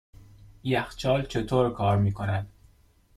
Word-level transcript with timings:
یخچال 0.63 1.25
چطور 1.25 1.73
کار 1.73 1.97
میکند؟ 1.97 2.49